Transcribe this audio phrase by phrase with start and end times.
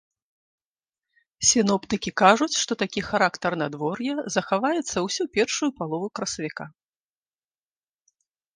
[1.49, 6.65] Сіноптыкі кажуць, што такі характар надвор'я захаваецца ўсю першую палову красавіка.